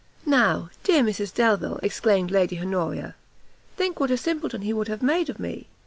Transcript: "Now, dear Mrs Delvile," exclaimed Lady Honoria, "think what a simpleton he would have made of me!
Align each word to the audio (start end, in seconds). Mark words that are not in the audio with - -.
"Now, 0.25 0.71
dear 0.83 1.03
Mrs 1.03 1.31
Delvile," 1.31 1.79
exclaimed 1.83 2.31
Lady 2.31 2.59
Honoria, 2.59 3.13
"think 3.77 3.99
what 3.99 4.09
a 4.09 4.17
simpleton 4.17 4.63
he 4.63 4.73
would 4.73 4.87
have 4.87 5.03
made 5.03 5.29
of 5.29 5.39
me! 5.39 5.67